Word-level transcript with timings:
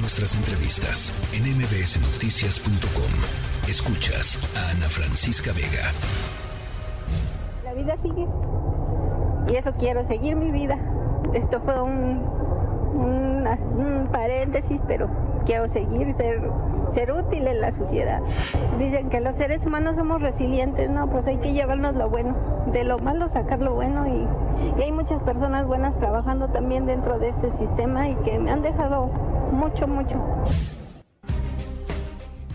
Nuestras 0.00 0.36
entrevistas 0.36 1.12
en 1.34 1.42
mbsnoticias.com. 1.58 3.10
Escuchas 3.68 4.38
a 4.54 4.70
Ana 4.70 4.88
Francisca 4.88 5.50
Vega. 5.52 5.90
La 7.64 7.74
vida 7.74 7.96
sigue. 8.00 8.26
Y 9.48 9.56
eso 9.56 9.72
quiero, 9.80 10.06
seguir 10.06 10.36
mi 10.36 10.52
vida. 10.52 10.78
Esto 11.34 11.60
fue 11.62 11.82
un, 11.82 12.22
paréntesis, 14.12 14.80
pero 14.86 15.10
quiero 15.46 15.68
seguir, 15.68 16.14
ser, 16.16 16.48
ser 16.94 17.12
útil 17.12 17.48
en 17.48 17.60
la 17.60 17.74
sociedad. 17.76 18.20
Dicen 18.78 19.10
que 19.10 19.20
los 19.20 19.34
seres 19.34 19.66
humanos 19.66 19.96
somos 19.96 20.22
resilientes, 20.22 20.88
no, 20.88 21.10
pues 21.10 21.26
hay 21.26 21.38
que 21.38 21.52
llevarnos 21.52 21.96
lo 21.96 22.08
bueno, 22.08 22.36
de 22.72 22.84
lo 22.84 23.00
malo 23.00 23.28
sacar 23.30 23.58
lo 23.58 23.74
bueno 23.74 24.06
y 24.06 24.28
hay 24.80 24.92
muchas 24.92 25.20
personas 25.22 25.66
buenas 25.66 25.98
trabajando 25.98 26.48
también 26.48 26.86
dentro 26.86 27.18
de 27.18 27.30
este 27.30 27.50
sistema 27.58 28.08
y 28.08 28.14
que 28.16 28.38
me 28.38 28.52
han 28.52 28.62
dejado 28.62 29.10
mucho, 29.52 29.86
mucho. 29.86 30.77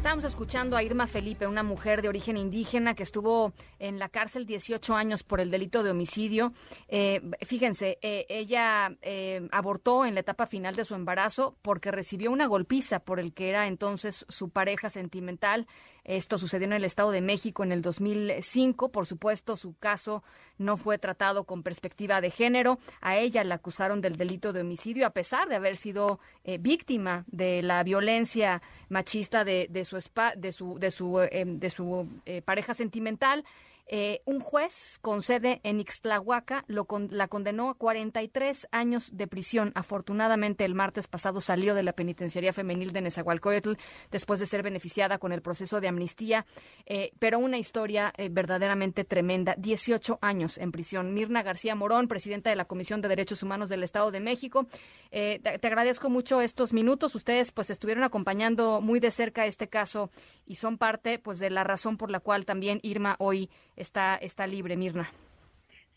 Estamos 0.03 0.25
escuchando 0.25 0.75
a 0.75 0.83
Irma 0.83 1.07
Felipe, 1.07 1.47
una 1.47 1.63
mujer 1.63 2.01
de 2.01 2.09
origen 2.09 2.35
indígena 2.35 2.93
que 2.93 3.03
estuvo 3.03 3.53
en 3.79 3.99
la 3.99 4.09
cárcel 4.09 4.45
18 4.45 4.95
años 4.95 5.23
por 5.23 5.39
el 5.39 5.49
delito 5.49 5.81
de 5.81 5.91
homicidio. 5.91 6.51
Eh, 6.89 7.21
fíjense, 7.45 7.99
eh, 8.01 8.25
ella 8.27 8.97
eh, 9.01 9.47
abortó 9.53 10.05
en 10.05 10.15
la 10.15 10.19
etapa 10.19 10.45
final 10.45 10.75
de 10.75 10.83
su 10.83 10.93
embarazo 10.93 11.55
porque 11.61 11.89
recibió 11.89 12.31
una 12.31 12.47
golpiza 12.47 12.99
por 12.99 13.21
el 13.21 13.33
que 13.33 13.47
era 13.47 13.65
entonces 13.67 14.25
su 14.27 14.49
pareja 14.49 14.89
sentimental. 14.89 15.67
Esto 16.03 16.37
sucedió 16.37 16.65
en 16.65 16.73
el 16.73 16.83
Estado 16.83 17.11
de 17.11 17.21
México 17.21 17.63
en 17.63 17.71
el 17.71 17.81
2005. 17.81 18.91
Por 18.91 19.05
supuesto, 19.05 19.55
su 19.55 19.77
caso 19.77 20.21
no 20.57 20.75
fue 20.75 20.97
tratado 20.97 21.45
con 21.45 21.63
perspectiva 21.63 22.19
de 22.19 22.29
género. 22.29 22.77
A 22.99 23.15
ella 23.15 23.45
la 23.45 23.55
acusaron 23.55 24.01
del 24.01 24.17
delito 24.17 24.51
de 24.51 24.61
homicidio 24.61 25.07
a 25.07 25.11
pesar 25.11 25.47
de 25.47 25.55
haber 25.55 25.77
sido 25.77 26.19
víctima 26.59 27.23
de 27.27 27.61
la 27.61 27.81
violencia 27.83 28.61
machista 28.89 29.45
de, 29.45 29.67
de 29.69 29.85
su 29.85 29.92
de 30.35 30.51
su, 30.51 30.79
de 30.79 30.91
su, 30.91 31.19
em, 31.31 31.59
de 31.59 31.69
su 31.69 32.07
eh, 32.25 32.41
pareja 32.41 32.73
sentimental. 32.73 33.43
Eh, 33.87 34.21
un 34.25 34.39
juez 34.39 34.97
con 35.01 35.21
sede 35.21 35.59
en 35.63 35.81
Ixtlahuaca 35.81 36.63
lo 36.67 36.87
la 37.09 37.27
condenó 37.27 37.69
a 37.69 37.77
43 37.77 38.67
años 38.71 39.09
de 39.15 39.27
prisión. 39.27 39.71
Afortunadamente, 39.75 40.63
el 40.63 40.73
martes 40.73 41.07
pasado 41.07 41.41
salió 41.41 41.75
de 41.75 41.83
la 41.83 41.93
penitenciaría 41.93 42.53
femenil 42.53 42.93
de 42.93 43.01
Nezahualcóyotl 43.01 43.73
después 44.09 44.39
de 44.39 44.45
ser 44.45 44.63
beneficiada 44.63 45.17
con 45.17 45.33
el 45.33 45.41
proceso 45.41 45.81
de 45.81 45.89
amnistía. 45.89 46.45
Eh, 46.85 47.11
pero 47.19 47.39
una 47.39 47.57
historia 47.57 48.13
eh, 48.17 48.29
verdaderamente 48.31 49.03
tremenda. 49.03 49.55
18 49.57 50.19
años 50.21 50.57
en 50.57 50.71
prisión. 50.71 51.13
Mirna 51.13 51.43
García 51.43 51.75
Morón, 51.75 52.07
presidenta 52.07 52.49
de 52.49 52.55
la 52.55 52.65
Comisión 52.65 53.01
de 53.01 53.09
Derechos 53.09 53.43
Humanos 53.43 53.69
del 53.69 53.83
Estado 53.83 54.11
de 54.11 54.21
México. 54.21 54.67
Te, 55.11 55.39
te, 55.39 55.67
agradezco 55.67 56.09
mucho 56.09 56.41
estos 56.41 56.73
minutos. 56.73 57.15
Ustedes 57.15 57.51
pues 57.51 57.69
estuvieron 57.69 58.03
acompañando 58.03 58.81
muy 58.81 58.99
de 58.99 59.11
cerca 59.11 59.45
este 59.45 59.67
caso 59.67 60.09
y 60.45 60.55
son 60.55 60.77
parte 60.77 61.19
pues 61.19 61.39
de 61.39 61.49
la 61.49 61.63
razón 61.63 61.97
por 61.97 62.11
la 62.11 62.19
cual 62.19 62.45
también 62.45 62.79
Irma 62.83 63.15
hoy 63.19 63.49
está, 63.75 64.15
está 64.15 64.47
libre, 64.47 64.77
Mirna. 64.77 65.07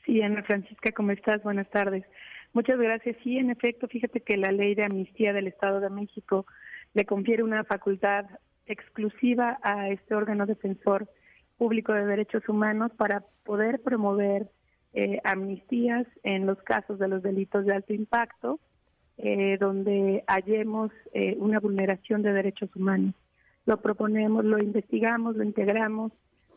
Sí, 0.05 0.23
Ana 0.23 0.43
Francisca, 0.45 0.93
¿cómo 0.93 1.11
estás? 1.11 1.43
Buenas 1.43 1.69
tardes. 1.71 2.05
Muchas 2.53 2.79
gracias. 2.79 3.17
Sí, 3.23 3.39
en 3.39 3.51
efecto, 3.51 3.89
fíjate 3.89 4.21
que 4.21 4.37
la 4.37 4.53
ley 4.53 4.75
de 4.75 4.85
amnistía 4.85 5.33
del 5.33 5.49
Estado 5.49 5.81
de 5.81 5.91
México 5.91 6.47
le 6.95 7.05
confiere 7.05 7.43
una 7.43 7.65
facultad 7.65 8.25
exclusiva 8.67 9.59
a 9.63 9.91
este 9.91 10.15
órgano 10.15 10.47
defensor 10.47 11.09
público 11.59 11.93
de 11.93 12.07
derechos 12.07 12.49
humanos 12.49 12.93
para 12.97 13.25
poder 13.45 13.83
promover 13.83 14.49
eh, 14.95 15.21
amnistías 15.25 16.07
en 16.23 16.47
los 16.47 16.63
casos 16.63 16.99
de 16.99 17.09
los 17.09 17.23
delitos 17.23 17.67
de 17.67 17.75
alto 17.75 17.93
impacto, 17.93 18.61
eh, 19.19 19.57
donde 19.59 20.25
hallemos 20.27 20.91
eh, 21.13 21.37
una 21.39 21.61
vulneración 21.61 22.23
de 22.23 22.33
derechos 22.33 22.75
humanos. 22.75 23.15
Lo 23.67 23.81
proponemos, 23.81 24.45
lo 24.45 24.59
investigamos, 24.59 25.37
lo 25.37 25.45
integramos 25.45 26.13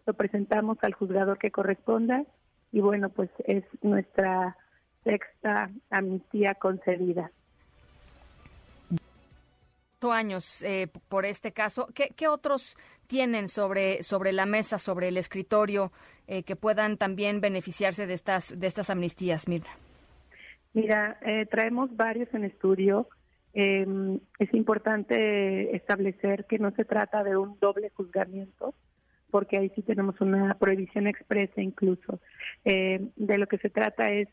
lo 0.10 0.16
presentamos 0.16 0.80
al 0.82 0.94
juzgador 0.94 1.38
que 1.38 1.52
corresponda 1.52 2.26
y 2.72 2.80
bueno, 2.80 3.10
pues 3.10 3.30
es 3.46 3.64
nuestra 3.84 4.58
sexta 5.04 5.70
amnistía 5.92 6.56
concedida. 6.56 7.32
años 10.12 10.64
eh, 10.64 10.88
por 11.10 11.26
este 11.26 11.52
caso. 11.52 11.90
¿Qué, 11.94 12.28
otros 12.28 12.76
tienen 13.06 13.48
sobre, 13.48 14.02
sobre 14.02 14.32
la 14.32 14.48
mesa, 14.48 14.80
sobre 14.80 15.10
el 15.10 15.18
escritorio, 15.18 15.92
eh, 16.26 16.42
que 16.42 16.56
puedan 16.56 16.98
también 16.98 17.40
beneficiarse 17.40 18.08
de 18.08 18.16
estas, 18.16 18.60
de 18.60 18.66
estas 18.66 18.90
amnistías, 18.90 19.48
Mirna? 19.48 19.70
Mira, 20.74 21.20
eh, 21.22 21.46
traemos 21.46 21.96
varios 21.96 22.34
en 22.34 22.46
estudio. 22.46 23.10
Em, 23.54 24.20
es 24.38 24.54
importante 24.54 25.76
establecer 25.76 26.46
que 26.46 26.60
no 26.60 26.72
se 26.72 26.86
trata 26.86 27.24
de 27.24 27.36
un 27.36 27.58
doble 27.60 27.90
juzgamiento, 27.90 28.76
porque 29.32 29.58
ahí 29.58 29.72
sí 29.76 29.82
tenemos 29.82 30.22
una 30.22 30.56
prohibición 30.56 31.08
expresa 31.08 31.62
incluso. 31.62 32.20
Eh, 32.66 33.10
de 33.16 33.38
lo 33.38 33.48
que 33.48 33.58
se 33.58 33.70
trata 33.70 34.12
es 34.12 34.28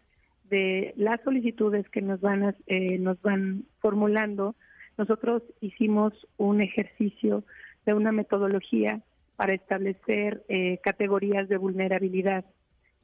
de 0.51 0.95
las 0.97 1.21
solicitudes 1.23 1.89
que 1.91 2.03
nos 2.03 2.21
van, 2.21 2.55
eh, 2.67 2.99
nos 2.99 3.21
van 3.23 3.65
formulando. 3.81 4.55
Nosotros 4.97 5.43
hicimos 5.61 6.13
un 6.37 6.63
ejercicio 6.63 7.45
de 7.85 7.95
una 7.95 8.13
metodología 8.13 9.01
para 9.37 9.55
establecer 9.55 10.45
eh, 10.49 10.79
categorías 10.83 11.49
de 11.49 11.57
vulnerabilidad. 11.57 12.45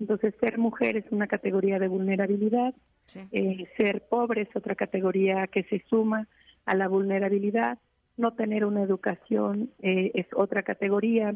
Entonces, 0.00 0.34
ser 0.40 0.58
mujer 0.58 0.96
es 0.96 1.04
una 1.10 1.26
categoría 1.26 1.78
de 1.78 1.88
vulnerabilidad, 1.88 2.74
ser 3.06 4.02
pobre 4.08 4.42
es 4.42 4.56
otra 4.56 4.74
categoría 4.74 5.46
que 5.46 5.64
se 5.64 5.82
suma 5.88 6.28
a 6.64 6.74
la 6.74 6.88
vulnerabilidad, 6.88 7.78
no 8.16 8.34
tener 8.34 8.64
una 8.64 8.82
educación 8.82 9.70
es 9.80 10.26
otra 10.34 10.62
categoría, 10.62 11.34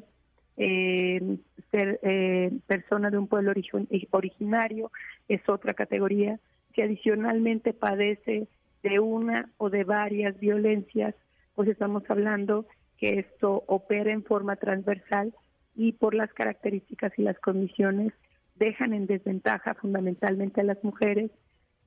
eh, 0.57 1.39
ser 1.71 2.01
eh, 2.03 2.51
persona 2.67 3.11
de 3.11 3.19
un 3.19 3.27
pueblo 3.27 3.53
originario 4.11 4.91
es 5.29 5.47
otra 5.49 5.75
categoría, 5.75 6.39
si 6.75 6.83
adicionalmente 6.83 7.75
padece 7.75 8.49
de 8.83 9.01
una 9.01 9.51
o 9.59 9.69
de 9.69 9.85
varias 9.85 10.39
violencias, 10.39 11.15
pues 11.55 11.69
estamos 11.69 12.05
hablando 12.09 12.67
que 12.99 13.19
esto 13.19 13.65
opera 13.67 14.13
en 14.13 14.23
forma 14.23 14.57
transversal 14.57 15.35
y 15.75 15.93
por 15.93 16.15
las 16.15 16.33
características 16.33 17.13
y 17.19 17.23
las 17.23 17.39
condiciones 17.41 18.13
dejan 18.55 18.95
en 18.95 19.07
desventaja 19.07 19.75
fundamentalmente 19.75 20.61
a 20.63 20.65
las 20.65 20.83
mujeres 20.83 21.31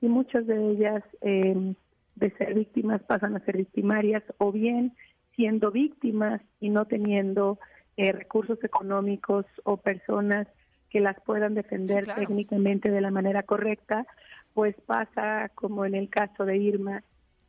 y 0.00 0.08
muchas 0.08 0.46
de 0.46 0.70
ellas 0.70 1.02
eh, 1.20 1.74
de 2.16 2.30
ser 2.32 2.54
víctimas 2.54 3.02
pasan 3.02 3.36
a 3.36 3.44
ser 3.44 3.56
victimarias 3.56 4.22
o 4.38 4.52
bien 4.52 4.94
siendo 5.36 5.70
víctimas 5.70 6.40
y 6.60 6.70
no 6.70 6.84
teniendo 6.84 7.58
eh, 7.96 8.12
recursos 8.12 8.62
económicos 8.64 9.46
o 9.64 9.76
personas 9.76 10.46
que 10.90 11.00
las 11.00 11.20
puedan 11.20 11.54
defender 11.54 12.06
técnicamente 12.14 12.90
de 12.90 13.00
la 13.00 13.10
manera 13.10 13.44
correcta, 13.44 14.06
pues 14.54 14.74
pasa 14.86 15.50
como 15.54 15.84
en 15.84 15.94
el 15.94 16.10
caso 16.10 16.44
de 16.44 16.56
Irma, 16.56 17.02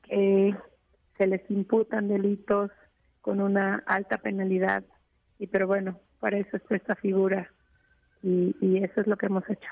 que 0.04 0.56
se 1.18 1.28
les 1.28 1.42
imputan 1.50 2.08
delitos 2.08 2.72
con 3.22 3.42
una 3.42 3.84
alta 3.88 4.18
penalidad. 4.18 4.84
Y 5.40 5.48
pero 5.48 5.68
bueno, 5.68 6.00
para 6.20 6.38
eso 6.38 6.58
es 6.58 6.64
esta 6.70 6.96
figura 6.96 7.52
y, 8.22 8.56
y 8.62 8.78
eso 8.84 9.02
es 9.02 9.08
lo 9.08 9.18
que 9.18 9.26
hemos 9.26 9.50
hecho. 9.50 9.70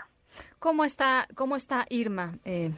¿Cómo 0.60 0.84
está, 0.84 1.28
cómo 1.36 1.56
está 1.56 1.86
Irma? 1.90 2.38
Eh, 2.46 2.72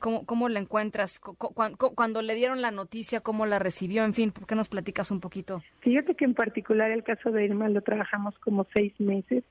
¿Cómo, 0.00 0.26
cómo 0.26 0.48
la 0.48 0.58
encuentras? 0.58 1.20
Cuando 1.20 2.22
le 2.22 2.34
dieron 2.34 2.60
la 2.60 2.72
noticia, 2.72 3.20
¿cómo 3.20 3.46
la 3.46 3.60
recibió? 3.60 4.04
En 4.04 4.14
fin, 4.14 4.32
¿por 4.32 4.46
qué 4.46 4.56
nos 4.56 4.68
platicas 4.68 5.12
un 5.12 5.20
poquito? 5.20 5.62
Fíjate 5.80 6.16
que 6.16 6.24
en 6.24 6.34
particular 6.34 6.90
el 6.90 7.04
caso 7.04 7.30
de 7.30 7.44
Irma 7.44 7.68
lo 7.68 7.82
trabajamos 7.82 8.36
como 8.40 8.66
seis 8.72 8.92
meses, 8.98 9.44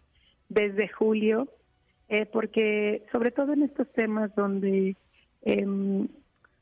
desde 0.49 0.89
julio, 0.89 1.47
eh, 2.09 2.25
porque 2.25 3.05
sobre 3.13 3.31
todo 3.31 3.53
en 3.53 3.63
estos 3.63 3.89
temas 3.93 4.35
donde 4.35 4.97
eh, 5.43 5.65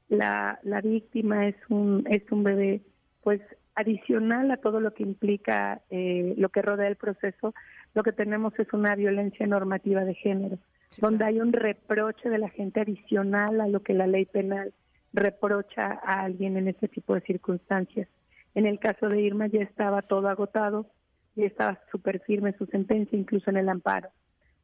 la, 0.10 0.60
la 0.62 0.82
víctima 0.82 1.48
es 1.48 1.56
un, 1.70 2.06
es 2.10 2.22
un 2.32 2.44
bebé, 2.44 2.82
pues 3.24 3.42
adicional 3.80 4.52
a 4.52 4.58
todo 4.58 4.80
lo 4.80 4.94
que 4.94 5.04
implica 5.04 5.82
eh, 5.90 6.34
lo 6.38 6.50
que 6.50 6.62
rodea 6.62 6.88
el 6.88 6.96
proceso, 6.96 7.54
lo 7.94 8.04
que 8.04 8.12
tenemos 8.12 8.58
es 8.60 8.72
una 8.74 8.96
violencia 8.96 9.48
normativa 9.48 10.04
de 10.06 10.16
género 10.16 10.58
donde 10.98 11.24
hay 11.24 11.40
un 11.40 11.54
reproche 11.54 12.30
de 12.30 12.40
la 12.40 12.50
gente 12.50 12.82
adicional 12.82 13.62
a 13.62 13.68
lo 13.68 13.82
que 13.84 13.94
la 13.94 14.08
ley 14.08 14.26
penal 14.26 14.74
reprocha 15.14 16.00
a 16.04 16.22
alguien 16.22 16.58
en 16.58 16.68
este 16.68 16.88
tipo 16.88 17.14
de 17.14 17.22
circunstancias. 17.22 18.08
En 18.56 18.66
el 18.66 18.80
caso 18.80 19.08
de 19.08 19.22
Irma 19.22 19.46
ya 19.48 19.62
estaba 19.62 20.02
todo 20.02 20.28
agotado, 20.30 20.88
y 21.36 21.46
estaba 21.46 21.80
súper 21.92 22.20
firme 22.20 22.54
su 22.58 22.66
sentencia, 22.66 23.18
incluso 23.18 23.50
en 23.50 23.58
el 23.58 23.70
amparo. 23.70 24.10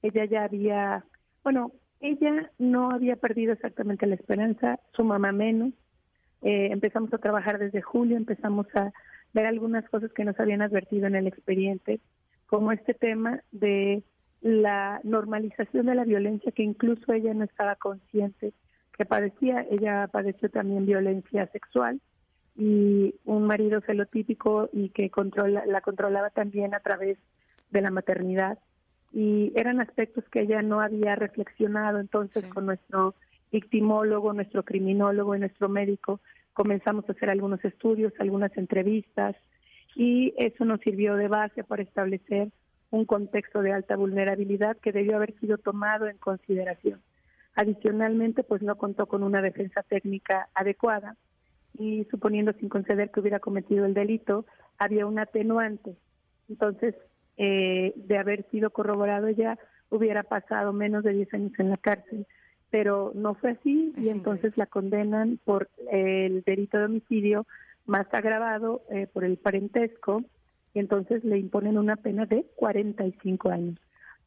Ella 0.02 0.26
ya 0.26 0.44
había, 0.44 1.06
bueno, 1.44 1.72
ella 2.02 2.52
no 2.58 2.90
había 2.92 3.16
perdido 3.16 3.54
exactamente 3.54 4.06
la 4.08 4.16
esperanza, 4.16 4.80
su 4.94 5.04
mamá 5.04 5.32
menos. 5.32 5.74
Eh, 6.45 6.69
empezamos 6.71 7.12
a 7.12 7.18
trabajar 7.18 7.57
desde 7.57 7.81
julio, 7.81 8.18
empezamos 8.18 8.68
a 8.75 8.94
ver 9.33 9.47
algunas 9.47 9.83
cosas 9.89 10.13
que 10.13 10.24
nos 10.24 10.39
habían 10.39 10.62
advertido 10.62 11.07
en 11.07 11.15
el 11.15 11.25
expediente, 11.25 12.00
como 12.45 12.71
este 12.71 12.94
tema 12.94 13.42
de 13.51 14.03
la 14.42 15.01
normalización 15.03 15.88
de 15.88 15.95
la 15.95 16.03
violencia 16.03 16.51
que 16.51 16.62
incluso 16.62 17.13
ella 17.13 17.33
no 17.33 17.45
estaba 17.45 17.75
consciente 17.77 18.53
que 18.95 19.06
padecía. 19.06 19.65
Ella 19.71 20.07
padeció 20.07 20.47
también 20.51 20.86
violencia 20.86 21.47
sexual 21.47 22.00
y 22.56 23.15
un 23.25 23.47
marido 23.47 23.81
celotípico 23.81 24.69
y 24.71 24.89
que 24.89 25.09
controla, 25.09 25.65
la 25.65 25.81
controlaba 25.81 26.30
también 26.30 26.75
a 26.75 26.80
través 26.80 27.18
de 27.71 27.81
la 27.81 27.89
maternidad. 27.89 28.59
Y 29.12 29.51
eran 29.56 29.81
aspectos 29.81 30.24
que 30.30 30.42
ella 30.42 30.62
no 30.62 30.80
había 30.80 31.15
reflexionado. 31.15 32.00
Entonces, 32.00 32.45
con 32.45 32.68
nuestro 32.68 33.15
victimólogo, 33.56 34.34
nuestro 34.34 34.63
criminólogo 34.63 35.34
y 35.34 35.40
nuestro 35.40 35.69
médico, 35.69 36.19
comenzamos 36.54 37.07
a 37.07 37.13
hacer 37.13 37.30
algunos 37.30 37.63
estudios, 37.63 38.12
algunas 38.19 38.56
entrevistas, 38.57 39.36
y 39.96 40.34
eso 40.38 40.66
nos 40.66 40.81
sirvió 40.81 41.16
de 41.16 41.30
base 41.30 41.63
para 41.63 41.84
establecer 41.84 42.50
un 42.92 43.06
contexto 43.06 43.62
de 43.62 43.72
alta 43.72 43.96
vulnerabilidad 43.96 44.75
que 44.78 44.92
debió 44.92 45.16
haber 45.16 45.34
sido 45.40 45.57
tomado 45.57 46.07
en 46.07 46.18
consideración. 46.18 47.00
Adicionalmente, 47.56 48.44
pues 48.44 48.62
no 48.62 48.75
contó 48.75 49.06
con 49.06 49.24
una 49.24 49.42
defensa 49.42 49.84
técnica 49.84 50.50
adecuada 50.54 51.16
y 51.78 52.06
suponiendo 52.12 52.52
sin 52.60 52.68
conceder 52.68 53.10
que 53.10 53.22
hubiera 53.22 53.40
cometido 53.40 53.86
el 53.86 53.94
delito, 53.94 54.46
había 54.78 55.06
un 55.06 55.18
atenuante. 55.18 55.96
Entonces, 56.50 56.94
eh, 57.38 57.94
de 57.96 58.18
haber 58.18 58.46
sido 58.52 58.69
corroborado 58.69 59.30
ya, 59.30 59.57
hubiera 59.90 60.24
pasado 60.24 60.74
menos 60.74 61.04
de 61.06 61.13
10 61.13 61.34
años 61.34 61.54
en 61.57 61.69
la 61.69 61.78
cárcel. 61.78 62.28
Pero 62.70 63.12
no 63.16 63.36
fue 63.36 63.52
así 63.52 63.94
y 63.98 64.10
entonces 64.10 64.58
la 64.58 64.66
condenan 64.66 65.40
por 65.44 65.70
el 65.92 66.44
delito 66.44 66.78
de 66.78 66.86
homicidio 66.86 67.46
más 67.86 68.08
agravado 68.14 68.82
eh, 68.90 69.08
por 69.12 69.24
el 69.24 69.38
parentesco 69.38 70.24
y 70.74 70.80
entonces 70.80 71.24
le 71.24 71.38
imponen 71.38 71.78
una 71.78 71.96
pena 71.96 72.26
de 72.26 72.46
45 72.56 73.50
años. 73.50 73.80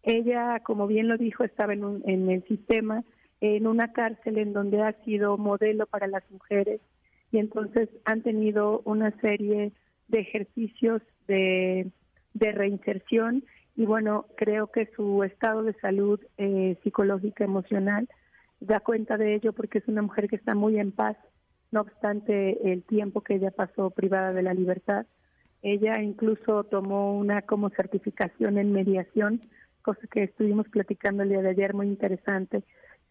Ella, 0.03 0.61
como 0.61 0.87
bien 0.87 1.09
lo 1.09 1.19
dijo, 1.19 1.45
estaba 1.45 1.75
en, 1.75 2.03
en 2.07 2.31
el 2.31 2.45
sistema, 2.45 3.05
en 3.41 3.67
una 3.67 3.93
cárcel 3.93 4.39
en 4.39 4.53
donde 4.53 4.83
ha 4.83 4.93
sido 5.05 5.37
modelo 5.37 5.87
para 5.87 6.07
las 6.07 6.29
mujeres 6.31 6.81
y 7.31 7.39
entonces 7.39 7.89
han 8.05 8.23
tenido 8.23 8.81
una 8.85 9.11
serie 9.21 9.73
de 10.09 10.21
ejercicios 10.21 11.03
de, 11.27 11.91
reinserción 12.35 13.45
y 13.77 13.85
bueno, 13.85 14.27
creo 14.37 14.69
que 14.69 14.89
su 14.97 15.23
estado 15.23 15.63
de 15.63 15.75
salud 15.75 16.21
eh, 16.37 16.77
psicológica, 16.83 17.45
emocional, 17.45 18.09
da 18.61 18.81
cuenta 18.81 19.17
de 19.17 19.35
ello 19.35 19.53
porque 19.53 19.79
es 19.79 19.89
una 19.89 20.03
mujer 20.03 20.29
que 20.29 20.37
está 20.37 20.55
muy 20.55 20.79
en 20.79 20.93
paz, 20.93 21.17
no 21.71 21.83
obstante 21.83 22.73
el 22.73 22.83
tiempo 22.83 23.21
que 23.21 23.35
ella 23.35 23.51
pasó 23.51 23.91
privada 23.91 24.33
de 24.33 24.43
la 24.43 24.55
libertad. 24.55 25.07
Ella 25.63 26.01
incluso 26.01 26.65
tomó 26.65 27.19
una 27.19 27.43
como 27.43 27.69
certificación 27.71 28.59
en 28.59 28.73
mediación, 28.73 29.43
cosa 29.83 30.01
que 30.11 30.25
estuvimos 30.25 30.69
platicando 30.69 31.23
el 31.23 31.31
día 31.31 31.43
de 31.43 31.51
ayer, 31.51 31.75
muy 31.75 31.89
interesante. 31.89 32.63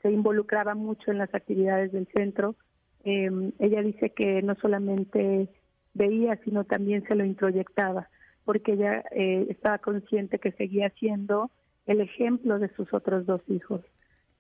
Se 0.02 0.12
involucraba 0.12 0.76
mucho 0.76 1.12
en 1.12 1.18
las 1.18 1.34
actividades 1.34 1.92
del 1.92 2.08
centro, 2.16 2.56
eh, 3.04 3.30
ella 3.60 3.82
dice 3.84 4.10
que 4.10 4.42
no 4.42 4.56
solamente 4.56 5.50
veía, 5.94 6.38
sino 6.44 6.66
también 6.66 7.04
se 7.08 7.16
lo 7.16 7.24
introyectaba, 7.24 8.10
porque 8.44 8.74
ella 8.74 9.04
eh, 9.12 9.48
estaba 9.50 9.78
consciente 9.78 10.40
que 10.40 10.52
seguía 10.52 10.90
siendo 11.00 11.50
el 11.86 12.02
ejemplo 12.02 12.60
de 12.60 12.70
sus 12.76 12.94
otros 12.94 13.26
dos 13.26 13.42
hijos. 13.48 13.82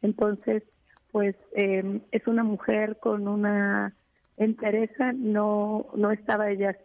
Entonces, 0.01 0.63
pues 1.11 1.35
eh, 1.55 2.01
es 2.11 2.27
una 2.27 2.43
mujer 2.43 2.97
con 2.99 3.27
una 3.27 3.93
entereza, 4.37 5.13
no, 5.13 5.87
no 5.95 6.11
estaba 6.11 6.49
ella 6.49 6.77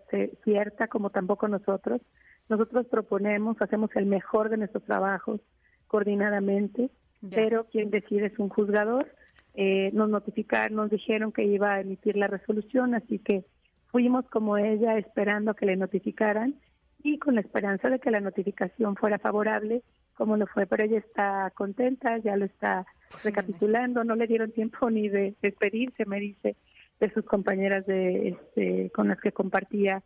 cierta 0.45 0.89
como 0.89 1.11
tampoco 1.11 1.49
nosotros. 1.49 2.01
Nosotros 2.49 2.87
proponemos, 2.87 3.61
hacemos 3.61 3.91
el 3.95 4.07
mejor 4.07 4.49
de 4.49 4.57
nuestros 4.57 4.85
trabajos 4.85 5.41
coordinadamente, 5.87 6.91
pero 7.31 7.67
quien 7.71 7.91
decide 7.91 8.27
es 8.27 8.39
un 8.39 8.49
juzgador 8.49 9.07
eh, 9.55 9.91
nos 9.93 10.09
notificaron, 10.09 10.77
nos 10.77 10.91
dijeron 10.91 11.31
que 11.31 11.45
iba 11.45 11.75
a 11.75 11.81
emitir 11.81 12.17
la 12.17 12.27
resolución, 12.27 12.95
así 12.95 13.19
que 13.19 13.45
fuimos 13.89 14.27
como 14.31 14.57
ella 14.57 14.97
esperando 14.97 15.55
que 15.55 15.67
le 15.67 15.77
notificaran 15.77 16.55
y 17.03 17.19
con 17.19 17.35
la 17.35 17.43
esperanza 17.43 17.91
de 17.91 17.99
que 17.99 18.11
la 18.11 18.21
notificación 18.21 18.97
fuera 18.97 19.19
favorable, 19.19 19.83
como 20.23 20.37
lo 20.37 20.47
fue, 20.47 20.67
pero 20.67 20.85
ella 20.85 20.99
está 20.99 21.51
contenta, 21.53 22.17
ya 22.19 22.37
lo 22.37 22.45
está 22.45 22.87
pues 23.11 23.25
recapitulando, 23.25 24.05
no 24.05 24.15
le 24.15 24.29
dieron 24.29 24.53
tiempo 24.53 24.89
ni 24.91 25.09
de 25.09 25.35
despedirse, 25.43 26.07
me 26.07 26.21
dice, 26.21 26.55
de 27.01 27.13
sus 27.13 27.25
compañeras 27.25 27.85
de 27.87 28.29
este, 28.29 28.91
con 28.91 29.09
las 29.09 29.21
que 29.21 29.33
compartía 29.33 30.01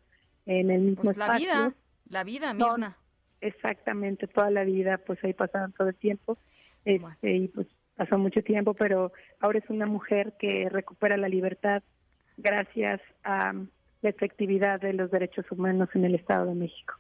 en 0.46 0.70
el 0.70 0.80
mismo 0.80 1.02
pues 1.02 1.18
espacio. 1.18 1.46
La 1.46 1.58
vida, 1.58 1.74
la 2.08 2.24
vida 2.24 2.54
misma. 2.54 2.96
exactamente, 3.42 4.26
toda 4.26 4.48
la 4.48 4.64
vida, 4.64 4.96
pues 4.96 5.22
ahí 5.22 5.34
pasaban 5.34 5.72
todo 5.72 5.90
el 5.90 5.96
tiempo. 5.96 6.38
Este, 6.86 7.36
y 7.36 7.48
pues 7.48 7.66
pasó 7.94 8.16
mucho 8.16 8.42
tiempo, 8.42 8.72
pero 8.72 9.12
ahora 9.40 9.58
es 9.58 9.68
una 9.68 9.84
mujer 9.84 10.32
que 10.38 10.70
recupera 10.70 11.18
la 11.18 11.28
libertad 11.28 11.82
gracias 12.38 13.02
a 13.22 13.52
la 14.00 14.08
efectividad 14.08 14.80
de 14.80 14.94
los 14.94 15.10
derechos 15.10 15.44
humanos 15.50 15.90
en 15.92 16.06
el 16.06 16.14
Estado 16.14 16.46
de 16.46 16.54
México. 16.54 16.94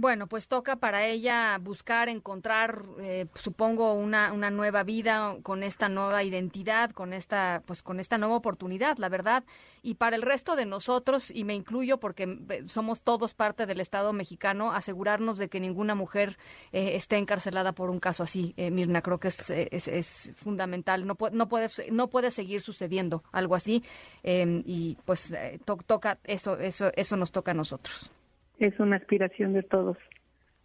Bueno, 0.00 0.28
pues 0.28 0.46
toca 0.46 0.76
para 0.76 1.06
ella 1.06 1.58
buscar, 1.60 2.08
encontrar, 2.08 2.84
eh, 3.00 3.26
supongo, 3.34 3.94
una, 3.94 4.32
una 4.32 4.48
nueva 4.48 4.84
vida 4.84 5.34
con 5.42 5.64
esta 5.64 5.88
nueva 5.88 6.22
identidad, 6.22 6.92
con 6.92 7.12
esta, 7.12 7.64
pues 7.66 7.82
con 7.82 7.98
esta 7.98 8.16
nueva 8.16 8.36
oportunidad, 8.36 8.98
la 8.98 9.08
verdad. 9.08 9.42
Y 9.82 9.96
para 9.96 10.14
el 10.14 10.22
resto 10.22 10.54
de 10.54 10.66
nosotros, 10.66 11.32
y 11.32 11.42
me 11.42 11.56
incluyo 11.56 11.98
porque 11.98 12.38
eh, 12.48 12.62
somos 12.68 13.02
todos 13.02 13.34
parte 13.34 13.66
del 13.66 13.80
Estado 13.80 14.12
mexicano, 14.12 14.70
asegurarnos 14.70 15.36
de 15.36 15.48
que 15.48 15.58
ninguna 15.58 15.96
mujer 15.96 16.38
eh, 16.70 16.92
esté 16.94 17.16
encarcelada 17.16 17.72
por 17.72 17.90
un 17.90 17.98
caso 17.98 18.22
así, 18.22 18.54
Mirna, 18.56 19.02
creo 19.02 19.18
que 19.18 19.26
es, 19.26 19.50
es, 19.50 20.32
fundamental. 20.36 21.08
No, 21.08 21.16
no, 21.32 21.48
puede, 21.48 21.66
no 21.90 22.08
puede 22.08 22.30
seguir 22.30 22.60
sucediendo 22.60 23.24
algo 23.32 23.56
así. 23.56 23.82
y 24.22 24.96
pues 25.04 25.34
toca, 25.64 26.20
eso, 26.22 26.56
eso, 26.56 26.92
eso 26.94 27.16
nos 27.16 27.32
toca 27.32 27.50
a 27.50 27.54
nosotros 27.54 28.12
es 28.58 28.78
una 28.78 28.96
aspiración 28.96 29.52
de 29.52 29.62
todos 29.62 29.96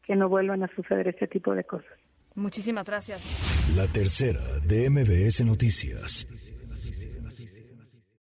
que 0.05 0.15
no 0.15 0.29
vuelvan 0.29 0.63
a 0.63 0.75
suceder 0.75 1.07
ese 1.07 1.27
tipo 1.27 1.53
de 1.55 1.63
cosas. 1.63 1.91
Muchísimas 2.35 2.85
gracias. 2.85 3.21
La 3.75 3.87
tercera 3.87 4.41
de 4.65 4.89
MBS 4.89 5.45
Noticias. 5.45 6.27